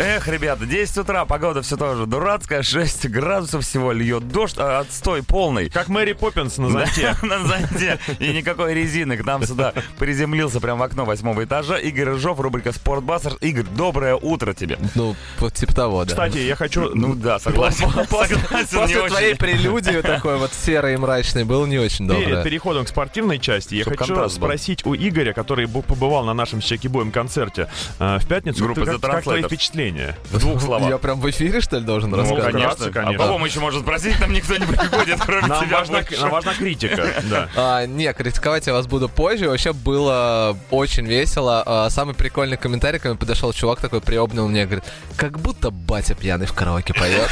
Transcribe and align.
Эх, 0.00 0.28
ребята, 0.28 0.64
10 0.64 0.98
утра, 0.98 1.24
погода 1.24 1.60
все 1.60 1.76
тоже 1.76 2.06
дурацкая, 2.06 2.62
6 2.62 3.08
градусов 3.08 3.64
всего, 3.64 3.90
льет 3.90 4.28
дождь, 4.28 4.54
а 4.56 4.78
отстой 4.78 5.24
полный. 5.24 5.70
Как 5.70 5.88
Мэри 5.88 6.12
Поппинс 6.12 6.56
на 6.58 6.70
зонте. 6.70 7.16
На 7.22 7.40
зонте. 7.40 7.98
И 8.20 8.28
никакой 8.28 8.74
резины. 8.74 9.16
К 9.16 9.24
нам 9.24 9.44
сюда 9.44 9.74
приземлился 9.98 10.60
прямо 10.60 10.80
в 10.80 10.82
окно 10.84 11.04
восьмого 11.04 11.42
этажа. 11.42 11.78
Игорь 11.78 12.10
Рыжов, 12.10 12.38
рубрика 12.38 12.70
«Спортбассер». 12.70 13.38
Игорь, 13.40 13.64
доброе 13.74 14.14
утро 14.14 14.54
тебе. 14.54 14.78
Ну, 14.94 15.16
вот 15.40 15.54
типа 15.54 15.74
того, 15.74 16.04
да. 16.04 16.10
Кстати, 16.10 16.38
я 16.38 16.54
хочу... 16.54 16.94
Ну 16.94 17.16
да, 17.16 17.40
согласен. 17.40 17.90
После 18.08 19.08
твоей 19.08 19.34
прелюдии 19.34 20.00
такой 20.00 20.38
вот 20.38 20.52
серый 20.52 20.94
и 20.94 20.96
мрачный 20.96 21.42
был 21.42 21.66
не 21.66 21.78
очень 21.78 22.08
Перед 22.08 22.28
добрый. 22.28 22.44
переходом 22.44 22.84
к 22.84 22.88
спортивной 22.88 23.40
части 23.40 23.74
я 23.74 23.84
хочу 23.84 24.28
спросить 24.28 24.86
у 24.86 24.94
Игоря, 24.94 25.32
который 25.32 25.66
побывал 25.66 26.24
на 26.24 26.34
нашем 26.34 26.62
с 26.62 26.66
Чеки-боем 26.66 27.10
концерте 27.10 27.68
э, 27.98 28.18
в 28.20 28.28
пятницу, 28.28 28.64
как, 28.74 29.24
твои 29.24 29.42
Translators. 29.42 29.48
Впечатления? 29.88 30.16
В 30.30 30.38
двух 30.38 30.60
словах. 30.62 30.88
Я 30.88 30.98
прям 30.98 31.20
в 31.20 31.28
эфире, 31.30 31.60
что 31.60 31.78
ли, 31.78 31.84
должен 31.84 32.10
Ну, 32.10 32.16
рассказывать? 32.18 32.52
конечно, 32.52 32.90
конечно. 32.90 33.24
А 33.24 33.26
кого 33.26 33.38
мы 33.38 33.46
еще 33.48 33.60
можно 33.60 33.80
спросить? 33.80 34.18
Нам 34.20 34.32
никто 34.32 34.56
не 34.56 34.66
приходит, 34.66 35.20
кроме 35.24 35.46
Нам 35.46 35.64
тебя. 35.66 35.78
важна, 35.78 36.02
нам 36.20 36.30
важна 36.30 36.54
критика, 36.54 37.10
да. 37.30 37.48
А, 37.56 37.86
не, 37.86 38.12
критиковать 38.12 38.66
я 38.66 38.72
вас 38.72 38.86
буду 38.86 39.08
позже. 39.08 39.48
Вообще 39.48 39.72
было 39.72 40.56
очень 40.70 41.06
весело. 41.06 41.62
А, 41.64 41.90
самый 41.90 42.14
прикольный 42.14 42.56
комментарий, 42.56 42.98
ко 42.98 43.08
мне 43.08 43.16
подошел 43.18 43.52
чувак 43.52 43.80
такой, 43.80 44.00
приобнял 44.00 44.48
меня, 44.48 44.64
говорит, 44.64 44.84
как 45.16 45.38
будто 45.38 45.70
батя 45.70 46.14
пьяный 46.14 46.46
в 46.46 46.52
караоке 46.52 46.94
поет. 46.94 47.30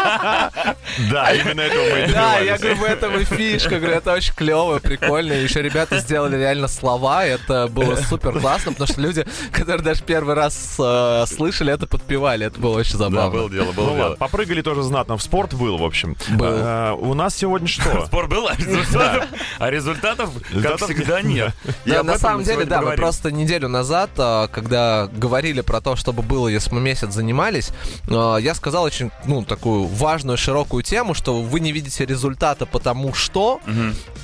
Да, 1.10 1.32
именно 1.32 1.60
этого 1.60 1.82
мы 1.84 2.04
и 2.08 2.12
Да, 2.12 2.38
я 2.40 2.58
говорю, 2.58 2.76
в 2.76 2.84
этом 2.84 3.18
и 3.18 3.24
фишка, 3.24 3.78
говорю, 3.78 3.94
это 3.96 4.12
очень 4.12 4.34
клево, 4.34 4.78
прикольно. 4.78 5.32
И 5.32 5.42
Еще 5.42 5.62
ребята 5.62 5.98
сделали 5.98 6.36
реально 6.36 6.68
слова, 6.68 7.24
это 7.24 7.68
было 7.68 7.96
супер 7.96 8.38
классно, 8.40 8.72
потому 8.72 8.88
что 8.88 9.00
люди, 9.00 9.24
которые 9.52 9.82
даже 9.82 10.02
первый 10.02 10.34
раз 10.34 10.76
э, 10.78 11.24
слышали 11.26 11.72
это, 11.72 11.86
подпевали. 11.86 12.46
Это 12.46 12.60
было 12.60 12.78
очень 12.78 12.92
Да, 12.98 13.04
забавно. 13.08 13.30
было 13.30 13.50
дело, 13.50 13.64
Ну 13.66 13.72
было 13.72 13.84
ладно, 13.90 14.04
дело. 14.04 14.16
попрыгали 14.16 14.62
тоже 14.62 14.82
знатно. 14.82 15.16
В 15.16 15.22
спорт 15.22 15.54
был, 15.54 15.78
в 15.78 15.84
общем. 15.84 16.16
Был. 16.30 16.46
А, 16.50 16.94
у 16.94 17.14
нас 17.14 17.34
сегодня 17.36 17.68
что? 17.68 18.04
Спор 18.06 18.28
был, 18.28 18.48
а 18.48 18.54
результатов, 18.56 19.28
а 19.58 19.70
результатов, 19.70 20.30
как 20.62 20.76
всегда, 20.80 21.22
нет. 21.22 21.52
Да, 21.84 22.02
на 22.02 22.18
самом 22.18 22.42
деле, 22.44 22.64
да, 22.64 22.82
мы 22.82 22.92
просто 22.96 23.30
неделю 23.30 23.68
назад, 23.68 24.10
а, 24.18 24.48
когда 24.48 25.08
говорили 25.12 25.60
про 25.60 25.80
то, 25.80 25.96
чтобы 25.96 26.22
было, 26.22 26.48
если 26.48 26.74
мы 26.74 26.80
месяц 26.80 27.12
занимались, 27.12 27.70
а, 28.08 28.36
я 28.36 28.54
сказал 28.54 28.84
очень, 28.84 29.10
ну, 29.24 29.44
такую 29.44 29.89
важную, 29.90 30.38
широкую 30.38 30.82
тему, 30.82 31.14
что 31.14 31.40
вы 31.40 31.60
не 31.60 31.72
видите 31.72 32.06
результата 32.06 32.66
потому 32.66 33.14
что, 33.14 33.60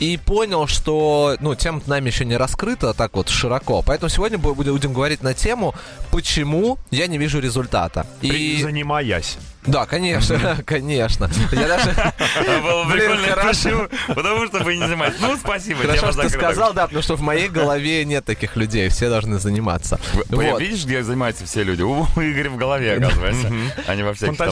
и 0.01 0.17
понял, 0.17 0.67
что, 0.67 1.37
ну, 1.41 1.55
тема 1.55 1.81
нами 1.87 2.09
еще 2.09 2.25
не 2.25 2.37
раскрыта 2.37 2.95
так 2.95 3.17
вот 3.17 3.29
широко. 3.29 3.83
Поэтому 3.83 4.09
сегодня 4.09 4.39
бу- 4.39 4.55
будем 4.55 4.93
говорить 4.93 5.23
на 5.23 5.35
тему, 5.35 5.75
почему 6.11 6.79
я 6.91 7.07
не 7.07 7.19
вижу 7.19 7.41
результата. 7.41 8.07
И... 8.23 8.61
Занимаясь. 8.63 9.37
Да, 9.67 9.87
конечно, 9.87 10.59
конечно. 10.67 11.31
Я 11.53 11.69
даже... 11.69 11.91
Было 12.63 12.85
прикольно, 12.85 13.27
хорошо. 13.29 13.89
Потому 14.09 14.47
что 14.47 14.65
вы 14.65 14.77
не 14.77 14.87
занимаетесь. 14.87 15.21
Ну, 15.21 15.37
спасибо, 15.37 15.83
Хорошо, 15.83 16.13
что 16.13 16.23
ты 16.23 16.31
сказал, 16.31 16.73
да, 16.73 16.85
потому 16.85 17.03
что 17.03 17.17
в 17.17 17.21
моей 17.21 17.49
голове 17.49 18.05
нет 18.05 18.25
таких 18.25 18.57
людей, 18.57 18.89
все 18.89 19.09
должны 19.09 19.39
заниматься. 19.39 20.01
Вы-. 20.29 20.57
Видишь, 20.59 20.85
где 20.85 21.03
занимаются 21.03 21.45
все 21.45 21.63
люди? 21.63 21.83
У 21.83 22.05
Игоря 22.17 22.51
в 22.51 22.57
голове, 22.57 22.97
оказывается. 22.97 23.51
Не 23.97 24.03
во 24.03 24.15
всяких 24.15 24.37
там 24.37 24.51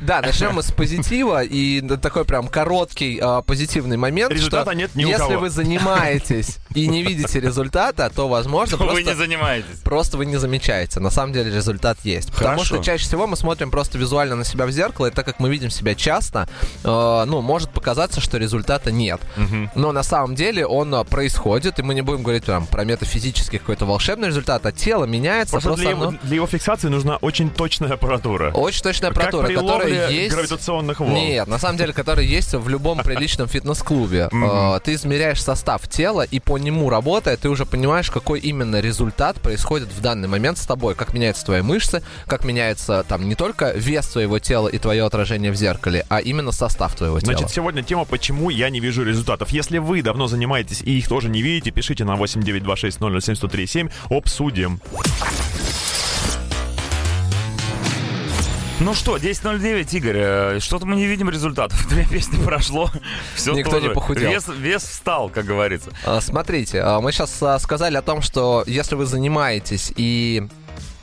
да, 0.00 0.20
начнем 0.20 0.54
мы 0.54 0.62
с 0.62 0.72
позитива. 0.72 1.42
И 1.42 1.80
такой 1.98 2.24
прям 2.24 2.48
короткий 2.48 3.18
а, 3.22 3.42
позитивный 3.42 3.96
момент. 3.96 4.32
Результата 4.32 4.70
что 4.70 4.72
нет 4.72 4.94
ни 4.94 5.04
у 5.04 5.08
Если 5.08 5.34
вы 5.34 5.50
занимаетесь 5.50 6.58
и 6.74 6.86
не 6.88 7.02
видите 7.02 7.40
результата, 7.40 8.10
то, 8.14 8.28
возможно, 8.28 8.76
Вы 8.76 8.84
просто... 8.84 9.02
не 9.02 9.14
занимаетесь. 9.14 9.78
Просто 9.84 10.16
вы 10.16 10.26
не 10.26 10.36
замечаете. 10.36 11.00
На 11.00 11.10
самом 11.10 11.32
деле 11.32 11.54
результат 11.54 11.98
есть. 12.04 12.32
Потому 12.32 12.64
что 12.64 12.82
чаще 12.82 13.04
всего 13.04 13.26
мы 13.26 13.36
смотрим 13.36 13.70
просто 13.70 13.98
визуально 13.98 14.36
на 14.36 14.44
себя 14.50 14.66
в 14.66 14.70
зеркало, 14.70 15.06
и 15.06 15.10
так 15.10 15.24
как 15.24 15.40
мы 15.40 15.50
видим 15.50 15.70
себя 15.70 15.94
часто, 15.94 16.48
э, 16.84 17.24
ну, 17.26 17.40
может 17.40 17.70
показаться, 17.70 18.20
что 18.20 18.38
результата 18.38 18.90
нет. 18.90 19.20
Но 19.74 19.92
на 19.92 20.02
самом 20.02 20.34
деле 20.34 20.66
он 20.66 20.94
э, 20.94 21.04
происходит, 21.04 21.78
и 21.78 21.82
мы 21.82 21.94
не 21.94 22.02
будем 22.02 22.22
говорить 22.22 22.44
прям 22.44 22.66
про 22.66 22.84
метафизический 22.84 23.58
какой-то 23.58 23.86
волшебный 23.86 24.28
результат, 24.28 24.66
а 24.66 24.72
тело 24.72 25.04
меняется, 25.04 25.52
Просто 25.52 25.68
просто, 25.68 25.84
для 25.84 25.94
оно... 25.94 26.04
его, 26.10 26.18
для 26.22 26.34
его 26.36 26.46
фиксации 26.46 26.88
нужна 26.88 27.16
очень 27.16 27.50
точная 27.50 27.92
аппаратура. 27.92 28.50
Очень 28.52 28.82
точная 28.82 29.10
Как 29.10 29.18
аппаратура, 29.18 29.46
при 29.46 29.54
которая 29.54 30.10
есть... 30.10 30.34
гравитационных 30.34 31.00
волн. 31.00 31.14
Нет, 31.14 31.46
на 31.48 31.58
самом 31.58 31.76
деле, 31.78 31.92
который 31.92 32.26
есть 32.26 32.54
в 32.54 32.68
любом 32.68 32.98
приличном 33.04 33.48
фитнес-клубе. 33.48 34.28
Э, 34.32 34.80
Ты 34.82 34.94
измеряешь 34.94 35.42
состав 35.42 35.88
тела, 35.88 36.22
и 36.22 36.40
по 36.40 36.58
нему 36.58 36.90
работая, 36.90 37.36
ты 37.36 37.48
уже 37.48 37.64
понимаешь, 37.66 38.10
какой 38.10 38.40
именно 38.40 38.80
результат 38.80 39.40
происходит 39.40 39.88
в 39.92 40.00
данный 40.00 40.28
момент 40.28 40.58
с 40.58 40.66
тобой. 40.66 40.94
Как 40.94 41.12
меняются 41.14 41.44
твои 41.44 41.62
мышцы, 41.62 42.02
как 42.26 42.44
меняется 42.44 43.04
там 43.08 43.28
не 43.28 43.34
только 43.34 43.70
вес 43.72 44.06
твоего 44.08 44.38
тела 44.40 44.68
и 44.68 44.78
твое 44.78 45.04
отражение 45.04 45.52
в 45.52 45.56
зеркале, 45.56 46.04
а 46.08 46.20
именно 46.20 46.52
состав 46.52 46.94
твоего 46.94 47.20
тела. 47.20 47.34
Значит, 47.34 47.50
сегодня 47.54 47.82
тема 47.82 48.04
«Почему 48.04 48.50
я 48.50 48.70
не 48.70 48.80
вижу 48.80 49.04
результатов?». 49.04 49.50
Если 49.50 49.78
вы 49.78 50.02
давно 50.02 50.26
занимаетесь 50.26 50.82
и 50.82 50.98
их 50.98 51.08
тоже 51.08 51.28
не 51.28 51.42
видите, 51.42 51.70
пишите 51.70 52.04
на 52.04 52.16
8926 52.16 53.90
обсудим. 54.08 54.80
Ну 58.80 58.94
что, 58.94 59.18
10.09, 59.18 59.94
Игорь, 59.94 60.16
э, 60.16 60.58
что-то 60.58 60.86
мы 60.86 60.96
не 60.96 61.06
видим 61.06 61.28
результатов. 61.28 61.86
Две 61.90 62.06
песни 62.06 62.42
прошло, 62.42 62.90
все 63.34 63.52
Никто 63.52 63.78
не 63.78 63.90
похудел. 63.90 64.30
Вес, 64.30 64.48
вес 64.48 64.82
встал, 64.82 65.28
как 65.28 65.44
говорится. 65.44 65.90
А, 66.06 66.22
Смотрите, 66.22 66.80
а, 66.80 66.98
мы 67.02 67.12
сейчас 67.12 67.42
а, 67.42 67.58
сказали 67.58 67.98
о 67.98 68.02
том, 68.02 68.22
что 68.22 68.64
если 68.66 68.94
вы 68.94 69.04
занимаетесь 69.04 69.92
и 69.96 70.48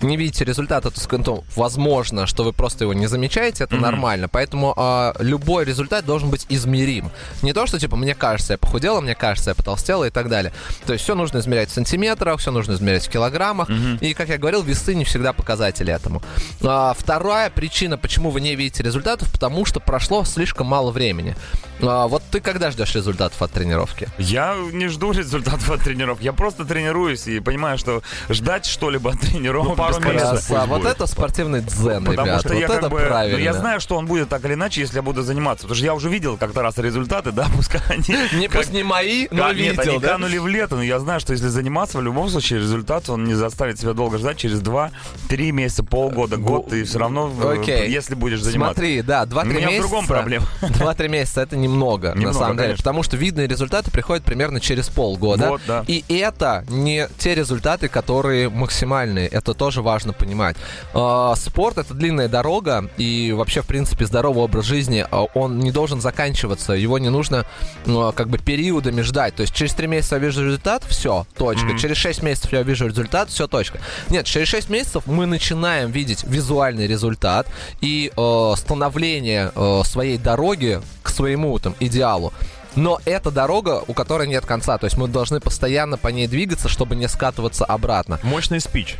не 0.01 0.17
видите 0.17 0.45
результата, 0.45 0.91
то, 0.91 1.17
то 1.17 1.43
возможно, 1.55 2.27
что 2.27 2.43
вы 2.43 2.53
просто 2.53 2.83
его 2.83 2.93
не 2.93 3.07
замечаете, 3.07 3.63
это 3.63 3.75
нормально. 3.77 4.27
Поэтому 4.27 4.73
а, 4.77 5.13
любой 5.19 5.65
результат 5.65 6.05
должен 6.05 6.29
быть 6.29 6.45
измерим. 6.49 7.09
Не 7.41 7.53
то, 7.53 7.65
что 7.67 7.79
типа 7.79 7.95
мне 7.95 8.15
кажется, 8.15 8.53
я 8.53 8.57
похудела, 8.57 9.01
мне 9.01 9.15
кажется, 9.15 9.51
я 9.51 9.55
потолстела 9.55 10.05
и 10.05 10.09
так 10.09 10.29
далее. 10.29 10.53
То 10.85 10.93
есть 10.93 11.03
все 11.03 11.15
нужно 11.15 11.39
измерять 11.39 11.69
в 11.69 11.73
сантиметрах, 11.73 12.39
все 12.39 12.51
нужно 12.51 12.73
измерять 12.73 13.05
в 13.07 13.09
килограммах. 13.09 13.69
И, 14.01 14.13
как 14.13 14.29
я 14.29 14.37
говорил, 14.37 14.61
весы 14.61 14.95
не 14.95 15.03
всегда 15.03 15.33
показатели 15.33 15.91
этому. 15.93 16.21
А, 16.61 16.93
вторая 16.97 17.49
причина, 17.49 17.97
почему 17.97 18.29
вы 18.29 18.41
не 18.41 18.55
видите 18.55 18.83
результатов, 18.83 19.31
потому 19.31 19.65
что 19.65 19.79
прошло 19.79 20.23
слишком 20.23 20.67
мало 20.67 20.91
времени. 20.91 21.35
А, 21.81 22.07
вот 22.07 22.23
ты 22.31 22.39
когда 22.39 22.71
ждешь 22.71 22.95
результатов 22.95 23.41
от 23.41 23.51
тренировки? 23.51 24.07
Я 24.17 24.55
не 24.71 24.87
жду 24.87 25.11
результатов 25.17 25.69
от 25.69 25.81
тренировок. 25.81 26.21
Я 26.21 26.33
просто 26.33 26.65
тренируюсь 26.65 27.27
и 27.27 27.39
понимаю, 27.39 27.77
что 27.77 28.01
ждать 28.29 28.65
что-либо 28.65 29.11
от 29.11 29.19
тренировок 29.19 29.77
Ну, 29.77 29.86
пару 29.95 30.13
месяцев. 30.13 30.45
Пусть 30.47 30.67
Вот 30.67 30.85
это 30.85 31.05
спортивный 31.07 31.61
дзен, 31.61 32.03
Потому 32.05 32.27
ребят. 32.27 32.39
что 32.41 32.49
вот 32.49 32.59
я 32.59 32.65
это 32.65 32.79
как 32.81 32.91
бы, 32.91 32.99
правильно. 32.99 33.37
ну, 33.37 33.43
я 33.43 33.53
знаю, 33.53 33.79
что 33.79 33.95
он 33.97 34.05
будет 34.05 34.29
так 34.29 34.43
или 34.45 34.53
иначе, 34.53 34.81
если 34.81 34.97
я 34.97 35.01
буду 35.01 35.21
заниматься. 35.23 35.63
Потому 35.63 35.75
что 35.75 35.85
я 35.85 35.93
уже 35.93 36.09
видел 36.09 36.37
как-то 36.37 36.61
раз 36.61 36.77
результаты, 36.77 37.31
да, 37.31 37.47
пускай 37.55 37.81
они... 37.89 38.03
Не, 38.39 38.47
как- 38.47 38.61
пусть 38.61 38.73
не 38.73 38.83
мои, 38.83 39.27
но 39.31 39.43
Как- 39.47 39.55
нет, 39.57 39.77
видел, 39.77 39.91
они 39.93 39.99
да? 39.99 40.07
канули 40.09 40.37
в 40.37 40.47
лето, 40.47 40.75
но 40.75 40.83
я 40.83 40.99
знаю, 40.99 41.19
что 41.19 41.33
если 41.33 41.47
заниматься, 41.47 41.97
в 41.97 42.01
любом 42.01 42.29
случае 42.29 42.59
результат, 42.59 43.09
он 43.09 43.23
не 43.25 43.33
заставит 43.33 43.79
себя 43.79 43.93
долго 43.93 44.17
ждать. 44.17 44.37
Через 44.37 44.61
2-3 44.61 45.51
месяца, 45.51 45.83
полгода, 45.83 46.37
год, 46.37 46.69
ты 46.69 46.83
все 46.83 46.99
равно, 46.99 47.31
э, 47.41 47.59
Окей. 47.59 47.89
если 47.91 48.15
будешь 48.15 48.41
заниматься. 48.41 48.75
Смотри, 48.75 49.01
да, 49.01 49.23
2-3 49.25 49.41
У 49.41 49.45
меня 49.53 49.67
в 49.67 49.71
месяца. 49.71 49.81
другом 49.87 50.07
проблема. 50.07 50.45
2-3 50.61 51.07
месяца 51.09 51.41
это 51.41 51.57
немного, 51.57 52.09
на 52.13 52.19
Немного, 52.19 52.37
самом 52.39 52.55
деле. 52.57 52.67
конечно. 52.67 52.83
Потому 52.83 53.03
что 53.03 53.17
видные 53.17 53.47
результаты 53.47 53.91
приходят 53.91 54.23
примерно 54.23 54.59
через 54.59 54.89
полгода. 54.89 55.49
Вот, 55.49 55.61
да. 55.67 55.83
И 55.87 56.03
это 56.09 56.65
не 56.69 57.07
те 57.17 57.35
результаты, 57.35 57.87
которые 57.87 58.49
максимальные. 58.49 59.27
Это 59.27 59.53
тоже 59.53 59.76
важно 59.81 60.13
понимать. 60.13 60.55
А, 60.93 61.35
Спорт 61.35 61.77
это 61.77 61.93
длинная 61.93 62.27
дорога, 62.27 62.89
и 62.97 63.33
вообще, 63.35 63.61
в 63.61 63.67
принципе, 63.67 64.05
здоровый 64.05 64.43
образ 64.43 64.65
жизни, 64.65 65.05
а, 65.09 65.23
он 65.33 65.59
не 65.59 65.71
должен 65.71 66.01
заканчиваться. 66.01 66.73
Его 66.73 66.99
не 66.99 67.09
нужно 67.09 67.45
ну, 67.85 68.11
как 68.13 68.29
бы 68.29 68.37
периодами 68.37 69.01
ждать. 69.01 69.35
То 69.35 69.41
есть 69.41 69.53
через 69.53 69.73
3 69.73 69.87
месяца 69.87 70.15
я 70.15 70.21
вижу 70.21 70.43
результат, 70.43 70.83
все, 70.87 71.25
точка. 71.37 71.77
Через 71.77 71.97
6 71.97 72.23
месяцев 72.23 72.53
я 72.53 72.63
вижу 72.63 72.87
результат, 72.87 73.29
все, 73.29 73.47
точка. 73.47 73.79
Нет, 74.09 74.25
через 74.25 74.47
6 74.47 74.69
месяцев 74.69 75.03
мы 75.05 75.25
начинаем 75.25 75.91
видеть 75.91 76.23
визуальный 76.23 76.87
результат 76.87 77.47
и 77.81 78.11
э, 78.15 78.53
становление 78.57 79.51
э, 79.55 79.81
своей 79.85 80.17
дороги 80.17 80.81
к 81.03 81.09
своему 81.09 81.57
там 81.59 81.75
идеалу. 81.79 82.33
Но 82.75 82.99
это 83.05 83.31
дорога, 83.31 83.83
у 83.87 83.93
которой 83.93 84.27
нет 84.27 84.45
конца. 84.45 84.77
То 84.77 84.85
есть 84.85 84.97
мы 84.97 85.07
должны 85.07 85.39
постоянно 85.39 85.97
по 85.97 86.09
ней 86.09 86.27
двигаться, 86.27 86.69
чтобы 86.69 86.95
не 86.95 87.07
скатываться 87.07 87.65
обратно. 87.65 88.19
Мощный 88.23 88.59
спич. 88.59 88.97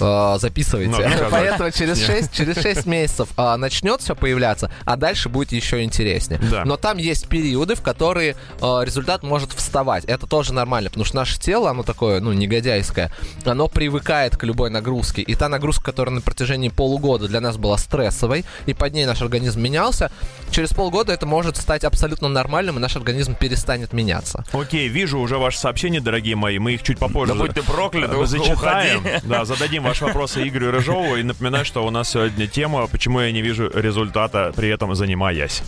э, 0.00 0.36
записывайте. 0.38 1.10
Поэтому 1.30 1.70
через 1.70 2.04
6, 2.04 2.32
через 2.32 2.60
6 2.60 2.86
месяцев 2.86 3.28
э, 3.36 3.56
начнет 3.56 4.00
все 4.00 4.14
появляться, 4.14 4.70
а 4.84 4.96
дальше 4.96 5.28
будет 5.28 5.52
еще 5.52 5.82
интереснее. 5.82 6.40
Да. 6.50 6.64
Но 6.64 6.76
там 6.76 6.98
есть 6.98 7.28
периоды, 7.28 7.74
в 7.74 7.82
которые 7.82 8.36
э, 8.60 8.80
результат 8.84 9.22
может 9.22 9.52
вставать. 9.52 10.04
Это 10.04 10.26
тоже 10.26 10.52
нормально, 10.52 10.90
потому 10.90 11.04
что 11.04 11.16
наше 11.16 11.38
тело, 11.38 11.70
оно 11.70 11.82
такое, 11.82 12.20
ну, 12.20 12.32
негодяйское, 12.32 13.10
оно 13.44 13.68
привыкает 13.68 14.36
к 14.36 14.44
любой 14.44 14.70
нагрузке. 14.70 15.22
И 15.22 15.34
та 15.34 15.48
нагрузка, 15.48 15.84
которая 15.84 16.14
на 16.14 16.20
протяжении 16.20 16.68
полугода 16.68 17.28
для 17.28 17.40
нас 17.40 17.56
была 17.56 17.78
стрессовой, 17.78 18.44
и 18.66 18.74
под 18.74 18.92
ней 18.94 19.06
наш 19.06 19.22
организм 19.22 19.60
менялся, 19.60 20.10
через 20.50 20.70
полгода 20.70 21.12
это 21.12 21.26
может 21.26 21.56
стать 21.56 21.84
абсолютно 21.84 22.28
нормальным, 22.28 22.76
и 22.76 22.80
наш 22.80 22.96
организм 22.96 23.13
перестанет 23.34 23.92
меняться. 23.92 24.44
Окей, 24.52 24.88
вижу 24.88 25.18
уже 25.18 25.38
ваши 25.38 25.58
сообщения, 25.58 26.00
дорогие 26.00 26.36
мои. 26.36 26.58
Мы 26.58 26.74
их 26.74 26.82
чуть 26.82 26.98
попозже 26.98 27.34
Да 27.34 27.40
будь 27.40 27.54
ты 27.54 27.62
проклят, 27.62 28.10
зачитаем. 28.28 29.00
уходи. 29.00 29.20
Да, 29.24 29.44
зададим 29.44 29.82
ваши 29.82 30.04
вопросы 30.04 30.46
Игорю 30.46 30.70
Рыжову. 30.70 31.16
И 31.16 31.22
напоминаю, 31.22 31.64
что 31.64 31.84
у 31.86 31.90
нас 31.90 32.10
сегодня 32.10 32.46
тема 32.46 32.86
«Почему 32.86 33.20
я 33.20 33.32
не 33.32 33.42
вижу 33.42 33.70
результата, 33.74 34.52
при 34.56 34.68
этом 34.68 34.94
занимаясь». 34.94 35.62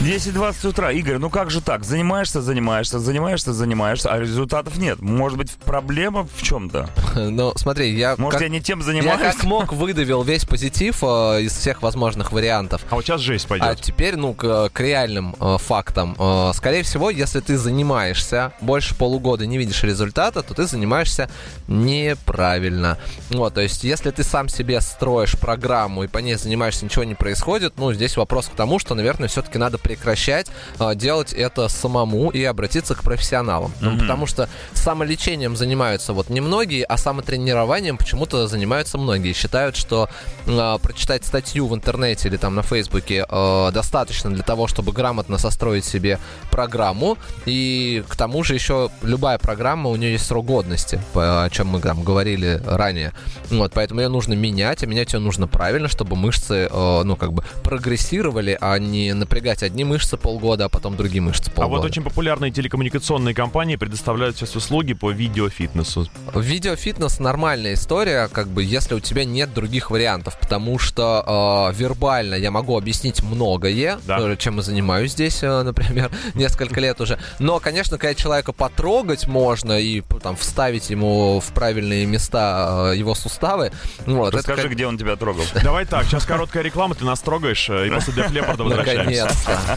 10-20 0.00 0.68
утра. 0.68 0.92
Игорь, 0.92 1.18
ну 1.18 1.28
как 1.28 1.50
же 1.50 1.60
так? 1.60 1.84
Занимаешься, 1.84 2.40
занимаешься, 2.40 3.00
занимаешься, 3.00 3.52
занимаешься, 3.52 4.10
а 4.12 4.20
результатов 4.20 4.78
нет. 4.78 5.00
Может 5.00 5.36
быть, 5.38 5.50
проблема 5.64 6.26
в 6.36 6.40
чем-то? 6.42 6.88
Но 7.16 7.52
смотри, 7.56 7.92
я... 7.96 8.14
Может, 8.16 8.34
как- 8.38 8.42
я 8.42 8.48
не 8.48 8.60
тем 8.60 8.78
Я 8.78 8.84
занимаюсь? 8.84 9.20
как 9.20 9.42
мог 9.42 9.72
выдавил 9.72 10.22
весь 10.22 10.44
позитив 10.44 11.02
э, 11.02 11.42
из 11.42 11.52
всех 11.52 11.82
возможных 11.82 12.30
вариантов. 12.30 12.82
А 12.90 12.94
вот 12.94 13.04
сейчас 13.04 13.20
жесть 13.20 13.46
А 13.46 13.48
пойдет. 13.48 13.80
теперь, 13.80 14.14
ну, 14.16 14.34
к, 14.34 14.68
к 14.72 14.80
реальным 14.80 15.34
э, 15.40 15.56
фактам. 15.58 16.14
Э, 16.16 16.52
скорее 16.54 16.84
всего, 16.84 17.10
если 17.10 17.40
ты 17.40 17.58
занимаешься 17.58 18.52
больше 18.60 18.94
полугода 18.94 19.44
и 19.44 19.46
не 19.48 19.58
видишь 19.58 19.82
результата, 19.82 20.42
то 20.42 20.54
ты 20.54 20.66
занимаешься 20.66 21.28
неправильно. 21.66 22.98
Вот, 23.30 23.54
то 23.54 23.60
есть, 23.62 23.82
если 23.82 24.12
ты 24.12 24.22
сам 24.22 24.48
себе 24.48 24.80
строишь 24.80 25.36
программу 25.36 26.04
и 26.04 26.06
по 26.06 26.18
ней 26.18 26.36
занимаешься, 26.36 26.84
ничего 26.84 27.02
не 27.02 27.16
происходит, 27.16 27.74
ну, 27.76 27.92
здесь 27.92 28.16
вопрос 28.16 28.46
к 28.46 28.52
тому, 28.52 28.78
что, 28.78 28.94
наверное, 28.94 29.28
все-таки 29.28 29.58
надо 29.58 29.76
прекращать 29.88 30.48
э, 30.78 30.94
делать 30.94 31.32
это 31.32 31.68
самому 31.68 32.28
и 32.28 32.44
обратиться 32.44 32.94
к 32.94 33.02
профессионалам. 33.02 33.72
Ну, 33.80 33.98
потому 33.98 34.26
что 34.26 34.48
самолечением 34.74 35.56
занимаются 35.56 36.12
вот 36.12 36.28
немногие, 36.28 36.84
а 36.84 36.98
самотренированием 36.98 37.96
почему-то 37.96 38.46
занимаются 38.46 38.98
многие. 38.98 39.32
Считают, 39.32 39.76
что 39.76 40.10
э, 40.46 40.78
прочитать 40.82 41.24
статью 41.24 41.66
в 41.68 41.74
интернете 41.74 42.28
или 42.28 42.36
там 42.36 42.54
на 42.54 42.62
Фейсбуке 42.62 43.24
э, 43.26 43.70
достаточно 43.72 44.30
для 44.30 44.42
того, 44.42 44.66
чтобы 44.66 44.92
грамотно 44.92 45.38
состроить 45.38 45.86
себе 45.86 46.18
программу. 46.50 47.16
И 47.46 48.04
к 48.08 48.16
тому 48.16 48.44
же 48.44 48.54
еще 48.54 48.90
любая 49.02 49.38
программа, 49.38 49.88
у 49.88 49.96
нее 49.96 50.12
есть 50.12 50.26
срок 50.26 50.44
годности, 50.44 51.00
о 51.14 51.48
чем 51.48 51.68
мы 51.68 51.80
там 51.80 52.02
говорили 52.02 52.60
ранее. 52.66 53.12
Вот, 53.50 53.72
поэтому 53.72 54.00
ее 54.00 54.08
нужно 54.08 54.34
менять, 54.34 54.82
а 54.82 54.86
менять 54.86 55.14
ее 55.14 55.20
нужно 55.20 55.46
правильно, 55.46 55.88
чтобы 55.88 56.14
мышцы, 56.14 56.68
э, 56.70 57.02
ну, 57.04 57.16
как 57.16 57.32
бы 57.32 57.42
прогрессировали, 57.62 58.58
а 58.60 58.78
не 58.78 59.14
напрягать 59.14 59.62
одни 59.62 59.77
мышцы 59.84 60.16
полгода, 60.16 60.66
а 60.66 60.68
потом 60.68 60.96
другие 60.96 61.20
мышцы 61.22 61.50
А 61.50 61.54
полгода. 61.54 61.82
вот 61.82 61.84
очень 61.90 62.02
популярные 62.02 62.50
телекоммуникационные 62.50 63.34
компании 63.34 63.76
предоставляют 63.76 64.36
сейчас 64.36 64.56
услуги 64.56 64.92
по 64.94 65.10
видеофитнесу. 65.10 66.08
Видеофитнес 66.34 67.18
нормальная 67.20 67.74
история, 67.74 68.28
как 68.28 68.48
бы, 68.48 68.62
если 68.64 68.94
у 68.94 69.00
тебя 69.00 69.24
нет 69.24 69.52
других 69.54 69.90
вариантов, 69.90 70.38
потому 70.40 70.78
что 70.78 71.70
э, 71.72 71.78
вербально 71.78 72.34
я 72.34 72.50
могу 72.50 72.76
объяснить 72.76 73.22
многое, 73.22 73.98
Да. 74.06 74.36
чем 74.36 74.56
я 74.56 74.62
занимаюсь 74.62 75.12
здесь, 75.12 75.42
э, 75.42 75.62
например, 75.62 76.10
несколько 76.34 76.80
лет 76.80 77.00
уже. 77.00 77.18
Но, 77.38 77.60
конечно, 77.60 77.98
когда 77.98 78.14
человека 78.14 78.52
потрогать 78.52 79.26
можно 79.26 79.78
и 79.78 80.02
там 80.22 80.36
вставить 80.36 80.90
ему 80.90 81.40
в 81.40 81.52
правильные 81.52 82.06
места 82.06 82.90
э, 82.92 82.96
его 82.96 83.14
суставы, 83.14 83.72
вот, 84.06 84.28
это, 84.28 84.38
Расскажи, 84.38 84.62
как- 84.62 84.72
где 84.72 84.86
он 84.86 84.96
тебя 84.98 85.16
трогал. 85.16 85.44
Давай 85.62 85.84
так, 85.84 86.04
сейчас 86.06 86.24
короткая 86.24 86.62
реклама, 86.62 86.94
ты 86.94 87.04
нас 87.04 87.20
трогаешь, 87.20 87.68
э, 87.68 87.86
и 87.88 87.90
после 87.90 88.14
Def 88.14 88.30
Leppard 88.32 88.62
возвращаемся. 88.62 89.24
наконец-то. 89.26 89.67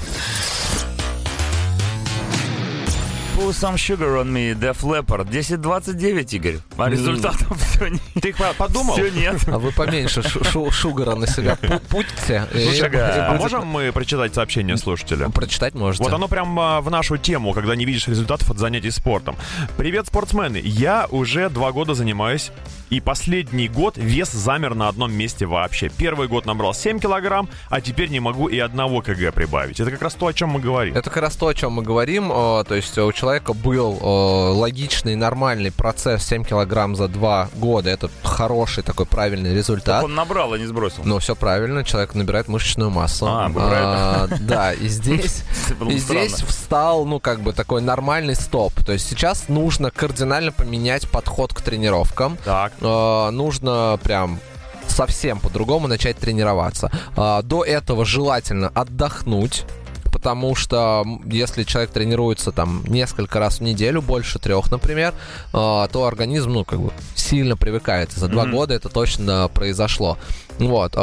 Put 3.35 3.55
some 3.55 3.75
sugar 3.77 4.17
on 4.17 4.31
me, 4.31 4.53
Def 4.53 4.83
Leppard. 4.83 5.29
10.29, 5.29 6.35
Игорь. 6.35 6.57
А 6.77 6.89
результатов 6.89 7.59
все 7.75 7.87
нет. 7.87 8.01
Ты 8.21 8.33
по- 8.33 8.53
подумал? 8.53 8.93
Все 8.93 9.09
нет. 9.09 9.37
А 9.47 9.57
вы 9.57 9.71
поменьше 9.71 10.21
шу- 10.21 10.43
шу- 10.43 10.69
шугара 10.69 11.15
на 11.15 11.25
себя 11.27 11.57
пу- 11.59 11.79
путьте. 11.89 12.45
Слушай, 12.51 12.91
а 12.93 13.33
можем 13.33 13.65
мы 13.65 13.91
прочитать 13.93 14.35
сообщение 14.35 14.77
слушателя? 14.77 15.29
Прочитать 15.29 15.73
можете. 15.73 16.03
Вот 16.03 16.13
оно 16.13 16.27
прям 16.27 16.59
а, 16.59 16.81
в 16.81 16.91
нашу 16.91 17.17
тему, 17.17 17.53
когда 17.53 17.75
не 17.75 17.85
видишь 17.85 18.07
результатов 18.07 18.51
от 18.51 18.59
занятий 18.59 18.91
спортом. 18.91 19.35
Привет, 19.77 20.07
спортсмены. 20.07 20.57
Я 20.63 21.07
уже 21.09 21.49
два 21.49 21.71
года 21.71 21.93
занимаюсь, 21.95 22.51
и 22.91 22.99
последний 22.99 23.69
год 23.69 23.95
вес 23.97 24.31
замер 24.31 24.75
на 24.75 24.89
одном 24.89 25.13
месте 25.13 25.45
вообще. 25.45 25.89
Первый 25.89 26.27
год 26.27 26.45
набрал 26.45 26.73
7 26.73 26.99
килограмм, 26.99 27.49
а 27.69 27.79
теперь 27.79 28.09
не 28.09 28.19
могу 28.19 28.47
и 28.49 28.59
одного 28.59 29.01
кг 29.01 29.31
прибавить. 29.31 29.79
Это 29.79 29.91
как 29.91 30.01
раз 30.01 30.13
то, 30.13 30.27
о 30.27 30.33
чем 30.33 30.49
мы 30.49 30.59
говорим. 30.59 30.93
Это 30.93 31.09
как 31.09 31.23
раз 31.23 31.37
то, 31.37 31.47
о 31.47 31.53
чем 31.53 31.71
мы 31.71 31.83
говорим. 31.83 32.29
э, 32.33 32.63
То 32.67 32.75
есть 32.75 32.97
у 32.97 33.11
человека 33.13 33.53
был 33.53 33.97
э, 33.97 34.03
логичный, 34.51 35.15
нормальный 35.15 35.71
процесс 35.71 36.25
7 36.25 36.43
килограмм 36.43 36.97
за 36.97 37.07
2 37.07 37.49
года. 37.55 37.89
Это 37.89 38.09
хороший 38.23 38.83
такой 38.83 39.05
правильный 39.05 39.55
результат. 39.55 40.03
Он 40.03 40.13
набрал, 40.13 40.51
а 40.51 40.57
не 40.57 40.65
сбросил. 40.65 41.03
Ну, 41.05 41.19
все 41.19 41.33
правильно, 41.33 41.85
человек 41.85 42.13
набирает 42.13 42.49
мышечную 42.49 42.89
массу. 42.89 43.25
А, 43.25 43.49
правильно. 43.49 44.23
А, 44.23 44.27
Да, 44.41 44.73
и 44.73 44.89
здесь, 44.89 45.43
и 45.89 45.97
здесь 45.97 46.33
встал, 46.41 47.05
ну, 47.05 47.21
как 47.21 47.39
бы 47.39 47.53
такой 47.53 47.81
нормальный 47.81 48.35
стоп. 48.35 48.73
То 48.85 48.91
есть 48.91 49.07
сейчас 49.09 49.47
нужно 49.47 49.91
кардинально 49.91 50.51
поменять 50.51 51.09
подход 51.09 51.53
к 51.53 51.61
тренировкам. 51.61 52.37
Так. 52.43 52.73
Э, 52.81 53.29
нужно 53.31 53.99
прям 54.03 54.39
совсем 54.87 55.39
по-другому 55.39 55.87
начать 55.87 56.17
тренироваться. 56.17 56.91
А, 57.15 57.41
До 57.43 57.63
этого 57.63 58.03
желательно 58.05 58.69
отдохнуть. 58.73 59.63
Потому 60.11 60.55
что 60.55 61.05
если 61.25 61.63
человек 61.63 61.91
тренируется 61.91 62.51
там 62.51 62.83
несколько 62.85 63.39
раз 63.39 63.59
в 63.59 63.63
неделю, 63.63 64.01
больше 64.01 64.37
трех, 64.39 64.69
например, 64.69 65.13
а, 65.53 65.87
то 65.87 66.05
организм, 66.05 66.51
ну, 66.51 66.65
как 66.65 66.79
бы 66.81 66.91
сильно 67.15 67.55
привыкает. 67.55 68.11
За 68.11 68.27
два 68.27 68.43
Мгм. 68.43 68.51
года 68.51 68.73
это 68.73 68.89
точно 68.89 69.49
произошло. 69.53 70.17
Вот. 70.59 70.93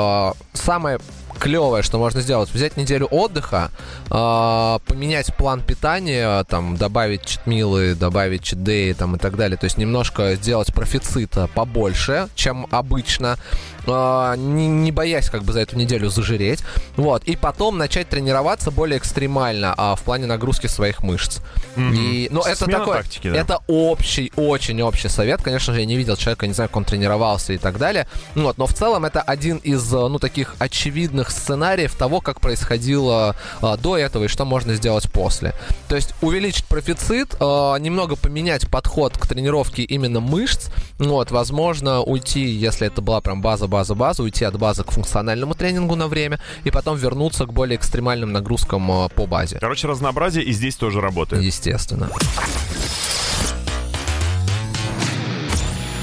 Самое 0.53 1.01
клевое, 1.39 1.83
что 1.83 1.99
можно 1.99 2.21
сделать, 2.21 2.51
взять 2.53 2.77
неделю 2.77 3.07
отдыха, 3.07 3.71
а, 4.11 4.81
поменять 4.87 5.35
план 5.37 5.61
питания, 5.61 6.45
там, 6.45 6.77
добавить 6.77 7.25
читмилы, 7.25 7.95
добавить 7.95 8.43
читдеи, 8.43 8.93
там, 8.93 9.17
и 9.17 9.19
так 9.19 9.37
далее. 9.37 9.57
То 9.57 9.65
есть 9.65 9.79
немножко 9.79 10.35
сделать 10.35 10.73
профицита 10.75 11.49
побольше, 11.55 12.29
чем 12.35 12.67
обычно, 12.71 13.39
не, 14.37 14.67
не 14.67 14.93
боясь 14.93 15.31
как 15.31 15.45
бы 15.45 15.53
за 15.53 15.61
эту 15.61 15.77
неделю 15.77 16.09
зажиреть. 16.09 16.63
Вот. 16.97 17.25
И 17.25 17.37
потом 17.37 17.79
начать 17.79 18.09
тренироваться 18.09 18.71
более 18.71 18.99
экстремально 18.99 19.75
а, 19.77 19.95
в 19.95 20.03
плане 20.03 20.27
нагрузки 20.27 20.67
своих 20.67 21.03
мышц. 21.03 21.41
И, 21.77 22.29
ну, 22.31 22.43
это 22.43 22.67
такой, 22.67 22.97
тактики, 22.99 23.31
да. 23.31 23.37
это 23.37 23.61
общий, 23.67 24.33
очень 24.37 24.83
общий 24.83 25.09
совет. 25.09 25.43
Конечно 25.43 25.73
же, 25.73 25.81
я 25.81 25.87
не 25.87 25.97
видел 25.97 26.17
человека, 26.17 26.47
не 26.47 26.53
знаю, 26.53 26.69
как 26.69 26.77
он 26.77 26.85
тренировался 26.85 27.53
и 27.53 27.59
так 27.59 27.79
далее. 27.79 28.09
Ну 28.35 28.45
Вот, 28.45 28.59
но 28.59 28.67
в 28.67 28.75
целом 28.75 29.05
это 29.05 29.21
один 29.21 29.59
из, 29.59 29.93
э, 29.93 30.09
ну, 30.09 30.19
таких 30.19 30.57
очевидных 30.59 31.31
сценариев 31.31 31.95
того, 31.95 32.21
как 32.21 32.41
происходило 32.41 33.37
э, 33.63 33.77
до 33.77 33.97
этого 33.97 34.25
и 34.25 34.29
что 34.29 34.45
можно 34.45 34.75
сделать 34.75 35.11
после. 35.13 35.55
То 35.89 35.97
есть 35.97 36.15
увеличить 36.21 36.65
профицит, 36.65 37.37
э, 37.39 37.45
немного 37.79 38.17
поменять 38.17 38.69
подход 38.69 39.17
к 39.17 39.27
тренировке 39.27 39.83
именно 39.83 40.21
мышц. 40.21 40.71
Вот, 40.99 41.31
возможно, 41.31 42.01
уйти, 42.01 42.45
если 42.47 42.87
это 42.87 43.03
была 43.03 43.21
прям 43.21 43.41
база, 43.41 43.69
база, 43.79 43.95
база, 43.95 44.23
уйти 44.25 44.45
от 44.45 44.59
базы 44.59 44.83
к 44.83 44.91
функциональному 44.91 45.55
тренингу 45.55 45.95
на 45.95 46.09
время 46.09 46.41
и 46.65 46.71
потом 46.73 46.97
вернуться 46.97 47.47
к 47.47 47.53
более 47.53 47.77
экстремальным 47.77 48.33
нагрузкам 48.33 48.91
э, 48.91 49.09
по 49.09 49.27
базе. 49.27 49.59
Короче, 49.61 49.87
разнообразие 49.87 50.45
и 50.45 50.53
здесь 50.53 50.75
тоже 50.75 51.01
работает. 51.01 51.45
Естественно. 51.45 52.11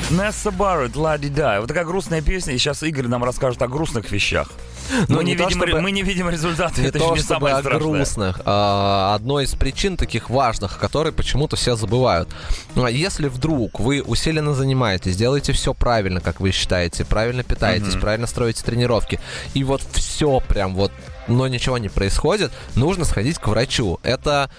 Несса 0.10 0.52
Барретт, 0.52 0.96
Лади 0.96 1.28
Да. 1.28 1.60
Вот 1.60 1.68
такая 1.68 1.84
грустная 1.84 2.22
песня, 2.22 2.54
и 2.54 2.58
сейчас 2.58 2.82
Игорь 2.82 3.08
нам 3.08 3.26
расскажет 3.26 3.62
о 3.62 3.68
грустных 3.68 4.10
вещах. 4.10 4.50
Ну, 5.08 5.18
мы, 5.18 5.24
не 5.24 5.36
видим, 5.36 5.50
чтобы- 5.50 5.82
мы 5.82 5.92
не 5.92 6.02
видим 6.04 6.30
результаты, 6.30 6.82
Не 6.82 6.88
это 6.88 7.00
то 7.00 7.06
еще 7.06 7.14
не 7.16 7.22
самое 7.22 7.58
страшное. 7.60 7.80
грустных. 7.80 8.42
а, 8.46 9.16
одной 9.16 9.46
из 9.46 9.52
причин 9.54 9.98
таких 9.98 10.30
важных, 10.30 10.78
которые 10.80 11.14
почему-то 11.14 11.56
все 11.56 11.76
забывают. 11.76 12.30
Ну, 12.76 12.84
а 12.86 12.92
Если 12.92 13.28
вдруг 13.28 13.80
вы 13.80 14.02
усиленно 14.02 14.54
занимаетесь, 14.54 15.16
делаете 15.18 15.54
все 15.54 15.74
правильно, 15.74 16.22
как 16.22 16.40
вы 16.40 16.52
считаете, 16.52 17.06
правильно 17.06 17.44
питаетесь, 17.44 17.96
правильно 17.96 18.28
строите 18.28 18.64
тренировки, 18.64 19.20
и 19.54 19.64
вот 19.64 19.82
все 19.94 20.40
прям 20.48 20.76
вот 20.76 20.92
но 21.28 21.48
ничего 21.48 21.78
не 21.78 21.90
происходит, 21.90 22.52
нужно 22.76 23.06
сходить 23.06 23.40
к 23.40 23.48
врачу. 23.48 24.00
Это, 24.04 24.50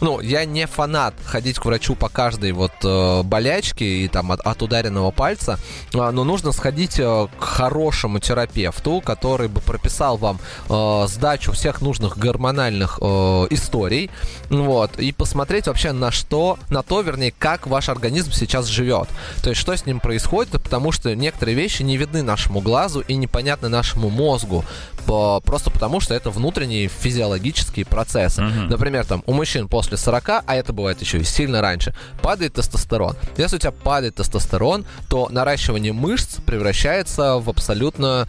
ну, 0.00 0.20
я 0.20 0.44
не 0.44 0.66
фанат 0.66 1.14
ходить 1.24 1.58
к 1.58 1.64
врачу 1.64 1.94
по 1.94 2.08
каждой 2.08 2.52
вот 2.52 2.72
э, 2.82 3.22
болячке 3.22 3.84
и 3.84 4.08
там 4.08 4.32
от, 4.32 4.40
от 4.40 4.62
ударенного 4.62 5.10
пальца, 5.10 5.58
а, 5.94 6.10
но 6.12 6.24
нужно 6.24 6.52
сходить 6.52 6.98
э, 6.98 7.26
к 7.38 7.42
хорошему 7.42 8.18
терапевту, 8.18 9.00
который 9.00 9.48
бы 9.48 9.60
прописал 9.60 10.16
вам 10.16 10.38
э, 10.68 11.06
сдачу 11.08 11.52
всех 11.52 11.80
нужных 11.80 12.18
гормональных 12.18 12.98
э, 13.00 13.06
историй, 13.50 14.10
вот, 14.50 14.98
и 14.98 15.12
посмотреть 15.12 15.66
вообще 15.66 15.92
на 15.92 16.10
что, 16.10 16.58
на 16.70 16.82
то, 16.82 17.00
вернее, 17.00 17.32
как 17.36 17.66
ваш 17.66 17.88
организм 17.88 18.32
сейчас 18.32 18.66
живет. 18.66 19.08
То 19.42 19.50
есть, 19.50 19.60
что 19.60 19.76
с 19.76 19.86
ним 19.86 20.00
происходит, 20.00 20.62
потому 20.62 20.92
что 20.92 21.14
некоторые 21.14 21.54
вещи 21.54 21.82
не 21.82 21.96
видны 21.96 22.22
нашему 22.22 22.60
глазу 22.60 23.00
и 23.00 23.14
непонятны 23.14 23.68
нашему 23.68 24.10
мозгу, 24.10 24.64
по, 25.06 25.40
просто 25.40 25.70
потому 25.70 26.00
что 26.00 26.14
это 26.14 26.30
внутренние 26.30 26.88
физиологические 26.88 27.84
процессы. 27.86 28.42
Мгм. 28.42 28.68
Например, 28.68 29.04
там, 29.04 29.22
у 29.26 29.32
мужчин 29.32 29.68
после 29.68 29.96
40, 29.96 30.42
а 30.46 30.54
это 30.54 30.72
бывает 30.72 31.00
еще 31.00 31.18
и 31.18 31.24
сильно 31.24 31.60
раньше, 31.60 31.94
падает 32.22 32.54
тестостерон. 32.54 33.16
Если 33.36 33.56
у 33.56 33.58
тебя 33.58 33.72
падает 33.72 34.16
тестостерон, 34.16 34.84
то 35.08 35.28
наращивание 35.30 35.92
мышц 35.92 36.36
превращается 36.44 37.36
в 37.38 37.48
абсолютно 37.50 38.28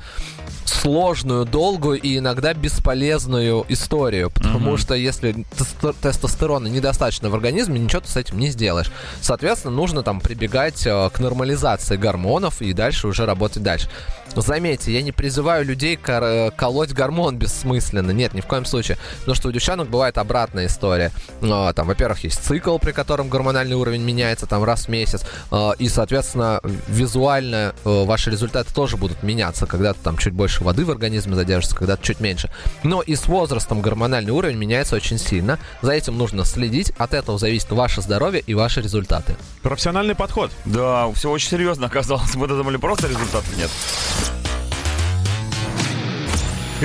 сложную, 0.65 1.45
долгую 1.45 1.99
и 2.01 2.17
иногда 2.17 2.53
бесполезную 2.53 3.65
историю, 3.69 4.29
потому 4.31 4.71
Мгм. 4.71 4.77
что 4.77 4.95
если 4.95 5.45
тесто- 5.57 5.93
тестостерона 5.93 6.67
недостаточно 6.67 7.29
в 7.29 7.35
организме, 7.35 7.79
ничего 7.79 8.01
ты 8.01 8.09
с 8.09 8.17
этим 8.17 8.39
не 8.39 8.49
сделаешь. 8.49 8.91
Соответственно, 9.21 9.75
нужно 9.75 10.03
там 10.03 10.19
прибегать 10.19 10.85
э, 10.85 11.09
к 11.11 11.19
нормализации 11.19 11.97
гормонов 11.97 12.61
и 12.61 12.73
дальше 12.73 13.07
уже 13.07 13.25
работать 13.25 13.63
дальше. 13.63 13.89
Заметьте, 14.35 14.91
я 14.93 15.01
не 15.01 15.11
призываю 15.11 15.65
людей 15.65 15.97
э, 16.05 16.51
колоть 16.65 16.93
гормон 16.93 17.37
бессмысленно. 17.37 18.09
Нет, 18.09 18.33
ни 18.33 18.41
в 18.41 18.47
коем 18.47 18.65
случае. 18.65 18.97
Потому 19.19 19.35
что 19.35 19.49
у 19.49 19.51
девчонок 19.51 19.87
бывает 19.87 20.17
обратная 20.17 20.65
история. 20.65 21.11
Э, 21.41 21.73
Там, 21.75 21.85
во-первых, 21.85 22.23
есть 22.23 22.43
цикл, 22.43 22.79
при 22.79 22.91
котором 22.91 23.29
гормональный 23.29 23.75
уровень 23.75 24.01
меняется 24.01 24.47
там 24.47 24.63
раз 24.63 24.85
в 24.85 24.89
месяц. 24.89 25.23
э, 25.51 25.71
И, 25.77 25.87
соответственно, 25.89 26.61
визуально 26.87 27.75
э, 27.85 28.03
ваши 28.05 28.31
результаты 28.31 28.73
тоже 28.73 28.97
будут 28.97 29.21
меняться. 29.21 29.67
Когда-то 29.67 29.99
там 30.03 30.17
чуть 30.17 30.33
больше 30.33 30.63
воды 30.63 30.85
в 30.85 30.89
организме 30.89 31.35
задержится, 31.35 31.75
когда-то 31.75 32.01
чуть 32.03 32.19
меньше. 32.19 32.49
Но 32.81 33.03
и 33.03 33.15
с 33.15 33.27
возрастом 33.27 33.81
гормональный 33.81 34.31
уровень 34.31 34.57
меняется 34.57 34.95
очень 34.95 35.19
сильно. 35.19 35.59
За 35.83 35.91
этим 35.91 36.17
нужно 36.17 36.45
следить. 36.45 36.93
От 36.97 37.13
этого 37.13 37.37
зависит 37.37 37.69
ваше 37.71 38.01
здоровье 38.01 38.41
и 38.47 38.55
ваши 38.55 38.81
результаты. 38.81 39.35
Профессиональный 39.61 40.15
подход. 40.15 40.49
Да, 40.65 41.11
все 41.13 41.29
очень 41.29 41.49
серьезно 41.49 41.85
оказалось. 41.85 42.33
Мы 42.33 42.47
думали, 42.47 42.77
просто 42.77 43.07
результатов 43.07 43.55
нет. 43.55 43.69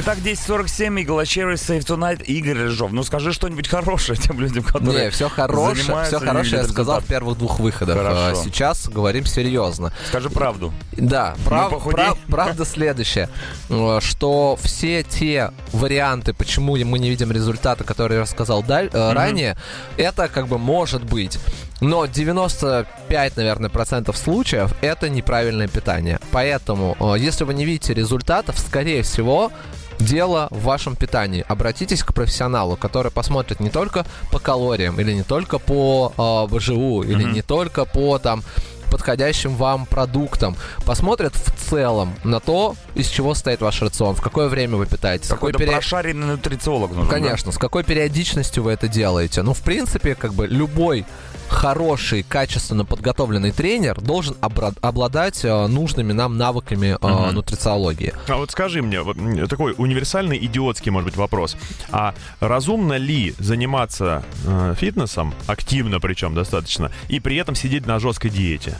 Итак, 0.02 0.16
10.47 0.16 1.02
и 1.02 1.04
Галачеры 1.04 1.54
Save 1.56 1.80
Tonight. 1.80 2.24
Игорь 2.24 2.56
Рыжов, 2.56 2.90
ну 2.90 3.02
скажи 3.02 3.34
что-нибудь 3.34 3.68
хорошее 3.68 4.16
тем 4.18 4.40
людям, 4.40 4.64
которые 4.64 5.04
Не, 5.04 5.10
все 5.10 5.28
хорошее, 5.28 6.04
все 6.06 6.18
хорошее 6.18 6.62
я 6.62 6.68
сказал 6.68 7.00
в 7.00 7.04
первых 7.04 7.36
двух 7.36 7.60
выходах. 7.60 7.98
Хорошо. 7.98 8.30
А 8.30 8.34
Сейчас 8.34 8.88
говорим 8.88 9.26
серьезно. 9.26 9.92
Скажи 10.06 10.30
правду. 10.30 10.72
Да, 10.92 11.34
прав- 11.44 11.84
прав- 11.84 12.16
правда 12.28 12.64
следующее, 12.64 13.28
э, 13.68 13.98
что 14.00 14.58
все 14.62 15.02
те 15.02 15.52
варианты, 15.72 16.32
почему 16.32 16.76
мы 16.78 16.98
не 16.98 17.10
видим 17.10 17.30
результаты, 17.30 17.84
которые 17.84 18.16
я 18.16 18.22
рассказал 18.22 18.62
даль- 18.62 18.88
э, 18.90 19.12
ранее, 19.12 19.58
это 19.98 20.28
как 20.28 20.48
бы 20.48 20.56
может 20.56 21.04
быть. 21.04 21.38
Но 21.82 22.06
95, 22.06 23.36
наверное, 23.36 23.68
процентов 23.68 24.16
случаев 24.16 24.72
это 24.80 25.10
неправильное 25.10 25.68
питание. 25.68 26.20
Поэтому, 26.30 26.96
э, 26.98 27.18
если 27.18 27.44
вы 27.44 27.52
не 27.52 27.66
видите 27.66 27.92
результатов, 27.92 28.58
скорее 28.58 29.02
всего, 29.02 29.52
дело 30.00 30.48
в 30.50 30.62
вашем 30.62 30.96
питании. 30.96 31.44
Обратитесь 31.48 32.02
к 32.02 32.12
профессионалу, 32.12 32.76
который 32.76 33.10
посмотрит 33.10 33.60
не 33.60 33.70
только 33.70 34.06
по 34.32 34.38
калориям, 34.38 34.98
или 35.00 35.12
не 35.12 35.22
только 35.22 35.58
по 35.58 36.12
э, 36.16 36.54
БЖУ, 36.54 37.02
или 37.02 37.24
не 37.24 37.42
только 37.42 37.84
по 37.84 38.18
там 38.18 38.42
подходящим 38.90 39.54
вам 39.56 39.86
продуктам. 39.86 40.56
Посмотрят 40.84 41.34
в 41.34 41.50
целом 41.70 42.14
на 42.24 42.40
то, 42.40 42.74
из 42.94 43.08
чего 43.08 43.34
состоит 43.34 43.60
ваш 43.60 43.80
рацион, 43.82 44.14
в 44.14 44.20
какое 44.20 44.48
время 44.48 44.76
вы 44.76 44.86
питаетесь, 44.86 45.28
Какой-то 45.28 45.58
период- 45.58 45.74
прошаренный 45.76 46.26
нутрициолог 46.26 46.90
нужен. 46.90 47.08
да? 47.08 47.10
Конечно, 47.14 47.52
с 47.52 47.58
какой 47.58 47.84
периодичностью 47.84 48.62
вы 48.64 48.72
это 48.72 48.88
делаете. 48.88 49.42
Ну, 49.42 49.54
в 49.54 49.60
принципе, 49.60 50.14
как 50.14 50.34
бы 50.34 50.46
любой 50.46 51.04
хороший, 51.48 52.22
качественно 52.22 52.84
подготовленный 52.84 53.50
тренер 53.50 54.00
должен 54.00 54.36
обладать 54.40 55.44
э, 55.44 55.66
нужными 55.66 56.12
нам 56.12 56.36
навыками 56.38 56.96
Мгм. 57.00 57.34
нутрициологии. 57.34 58.12
А 58.28 58.36
вот 58.36 58.50
скажи 58.52 58.82
мне, 58.82 59.02
вот, 59.02 59.16
такой 59.48 59.74
универсальный 59.76 60.38
идиотский, 60.38 60.90
может 60.92 61.06
быть, 61.06 61.16
вопрос. 61.16 61.56
А 61.90 62.14
разумно 62.38 62.94
ли 62.98 63.34
заниматься 63.38 64.22
э, 64.46 64.74
фитнесом, 64.78 65.34
активно 65.48 65.98
причем 66.00 66.34
достаточно, 66.34 66.90
и 67.08 67.18
при 67.20 67.36
этом 67.36 67.54
сидеть 67.56 67.84
на 67.86 67.98
жесткой 67.98 68.30
диете? 68.30 68.76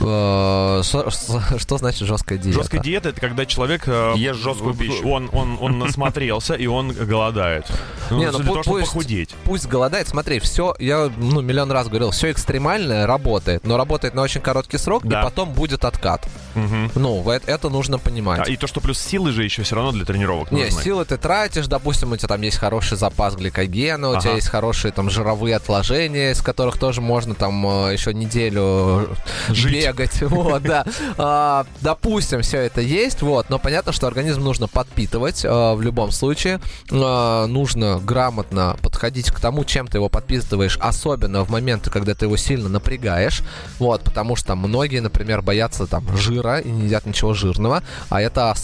Э, 0.00 0.82
Что 0.84 1.78
значит 1.78 2.06
жесткая 2.06 2.38
диета? 2.38 2.58
Жесткая 2.60 2.80
диета 2.80 3.08
это 3.10 3.20
когда 3.20 3.44
человек 3.46 3.82
э, 3.86 4.12
Ест 4.16 4.40
жесткую 4.40 4.74
пищу. 4.74 5.08
Он, 5.08 5.28
он, 5.32 5.58
он 5.60 5.78
насмотрелся 5.80 6.54
и 6.54 6.66
он 6.66 6.92
голодает. 6.92 7.66
Ну, 8.10 8.18
Не, 8.18 8.30
ну 8.30 8.38
для 8.38 8.46
пу- 8.46 8.52
того, 8.52 8.62
чтобы 8.62 8.78
пусть- 8.80 8.92
похудеть. 8.92 9.30
Пусть 9.44 9.66
голодает, 9.66 10.06
смотри, 10.08 10.38
все, 10.38 10.74
я 10.78 11.10
ну 11.16 11.40
миллион 11.40 11.70
раз 11.72 11.88
говорил, 11.88 12.10
все 12.12 12.30
экстремальное 12.30 13.06
работает, 13.06 13.66
но 13.66 13.76
работает 13.76 14.14
на 14.14 14.22
очень 14.22 14.40
короткий 14.40 14.78
срок, 14.78 15.04
Да. 15.04 15.20
и 15.20 15.24
потом 15.24 15.52
будет 15.52 15.84
откат. 15.84 16.28
Мгм. 16.54 16.90
Ну, 16.94 17.20
в 17.20 17.28
это, 17.28 17.50
это 17.50 17.68
нужно 17.68 17.98
понимать. 17.98 18.40
А, 18.48 18.50
и 18.50 18.56
то, 18.56 18.66
что 18.66 18.80
плюс 18.80 18.98
силы 18.98 19.32
же 19.32 19.44
еще 19.44 19.62
все 19.62 19.76
равно 19.76 19.92
для 19.92 20.04
тренировок 20.04 20.50
Не, 20.50 20.64
нужны. 20.64 20.82
силы 20.82 21.04
ты 21.04 21.16
тратишь, 21.16 21.66
допустим, 21.66 22.12
у 22.12 22.16
тебя 22.16 22.28
там 22.28 22.42
есть 22.42 22.56
хороший 22.58 22.96
запас 22.96 23.34
гликогена, 23.36 24.08
у 24.10 24.12
тебя 24.20 24.30
Ага. 24.30 24.36
есть 24.36 24.48
хорошие 24.48 24.92
там 24.92 25.10
жировые 25.10 25.56
отложения, 25.56 26.32
из 26.32 26.40
которых 26.40 26.78
тоже 26.78 27.00
можно 27.00 27.34
там 27.34 27.66
э, 27.88 27.92
еще 27.92 28.14
неделю 28.14 29.08
Жить. 29.48 29.72
бегать. 29.72 30.22
Вот, 30.28 30.62
да. 30.62 30.84
А, 31.16 31.66
Допустим, 31.80 32.42
все 32.42 32.58
это 32.58 32.80
есть, 32.80 33.22
вот, 33.22 33.50
но 33.50 33.58
понятно, 33.58 33.92
что 33.92 34.06
организм 34.06 34.42
нужно 34.42 34.68
подпитывать 34.68 35.44
э, 35.44 35.48
в 35.74 35.80
любом 35.82 36.10
случае. 36.12 36.60
Э, 36.90 37.46
Нужно 37.48 37.98
грамотно 38.02 38.76
подходить 38.82 39.30
к 39.30 39.40
тому, 39.40 39.64
чем 39.64 39.86
ты 39.88 39.98
его 39.98 40.08
подпитываешь, 40.08 40.78
особенно 40.80 41.42
в 41.44 41.50
моменты, 41.50 41.90
когда 41.90 42.14
ты 42.14 42.26
его 42.26 42.36
сильно 42.36 42.68
напрягаешь. 42.68 43.42
Вот, 43.78 44.02
потому 44.02 44.36
что 44.36 44.48
там 44.48 44.58
многие, 44.58 45.00
например, 45.00 45.42
боятся 45.42 45.86
там 45.86 46.04
жира 46.16 46.37
и 46.60 46.70
не 46.70 46.84
едят 46.84 47.06
ничего 47.06 47.34
жирного, 47.34 47.82
а 48.08 48.20
это 48.20 48.54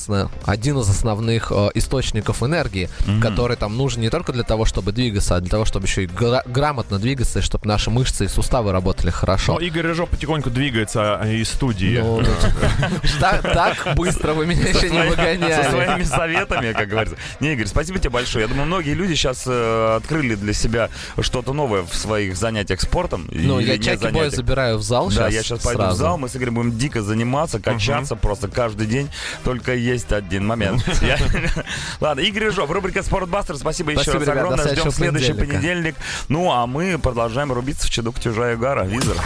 один 0.47 0.79
из 0.79 0.89
основных 0.89 1.51
э, 1.51 1.69
источников 1.75 2.43
энергии, 2.43 2.89
который 3.21 3.57
там 3.57 3.77
нужен 3.77 4.01
не 4.01 4.11
только 4.11 4.33
для 4.33 4.43
того, 4.45 4.65
чтобы 4.65 4.93
двигаться, 4.93 5.37
а 5.37 5.41
для 5.41 5.51
того, 5.51 5.65
чтобы 5.65 5.87
еще 5.87 6.05
и 6.05 6.07
гра- 6.07 6.43
грамотно 6.47 6.99
двигаться, 6.99 7.41
и 7.41 7.43
чтобы 7.43 7.67
наши 7.67 7.91
мышцы 7.91 8.25
и 8.25 8.29
суставы 8.29 8.73
работали 8.73 9.11
хорошо. 9.11 9.55
Но 9.55 9.61
Игорь 9.61 9.83
Рыжов 9.83 10.09
потихоньку 10.09 10.51
двигается 10.51 11.21
э, 11.23 11.35
из 11.37 11.49
студии. 11.49 11.99
Ну, 11.99 12.23
так, 13.21 13.95
быстро 13.97 14.35
вы 14.35 14.47
меня 14.47 14.69
еще 14.69 14.91
не 14.91 14.99
Со 15.03 15.09
выгоняли. 15.09 15.69
своими 15.71 16.03
советами, 16.05 16.73
как 16.73 16.89
говорится. 16.89 17.17
Не, 17.41 17.55
Игорь, 17.55 17.67
спасибо 17.67 17.99
тебе 17.99 18.11
большое. 18.11 18.45
Я 18.45 18.49
думаю, 18.49 18.67
многие 18.67 18.95
люди 18.95 19.15
сейчас 19.15 19.45
э, 19.47 19.97
открыли 19.97 20.35
для 20.35 20.53
себя 20.53 20.91
что-то 21.21 21.53
новое 21.53 21.83
в 21.83 21.95
своих 21.95 22.37
занятиях 22.37 22.81
спортом. 22.81 23.29
Ну, 23.31 23.59
я 23.59 23.79
чаки-бой 23.79 23.99
занятиях. 24.13 24.35
забираю 24.35 24.79
в 24.79 24.83
зал 24.83 25.09
Да, 25.09 25.13
сейчас 25.31 25.33
я 25.35 25.43
сейчас 25.43 25.61
пойду 25.61 25.85
в 25.87 25.93
зал, 25.95 26.19
мы 26.19 26.29
с 26.29 26.37
Игорем 26.37 26.55
будем 26.55 26.77
дико 26.77 27.03
заниматься, 27.03 27.61
качаться 27.65 28.17
просто 28.17 28.49
каждый 28.49 28.87
день. 28.87 29.11
Только 29.43 29.75
есть 29.75 30.13
один 30.13 30.47
момент. 30.47 30.85
Ладно, 32.01 32.21
Игорь 32.21 32.45
Рыжов, 32.45 32.71
рубрика 32.71 33.03
«Спортбастер». 33.03 33.57
Спасибо 33.57 33.93
еще 33.93 34.13
раз 34.13 34.29
огромное. 34.29 34.69
Ждем 34.69 34.91
следующий 34.91 35.33
понедельник. 35.33 35.97
Ну, 36.29 36.51
а 36.53 36.67
мы 36.67 36.99
продолжаем 36.99 37.53
рубиться 37.53 37.87
в 37.87 37.91
чаду 37.91 38.15
чужая 38.21 38.57
гора. 38.57 38.85
Визор. 38.85 39.17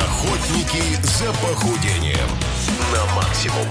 Охотники 0.00 1.02
за 1.02 1.32
похудением 1.32 2.28
на 2.92 3.14
максимум. 3.14 3.66